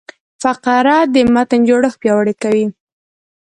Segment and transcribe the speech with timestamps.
[0.43, 2.65] فقره د متن جوړښت پیاوړی کوي.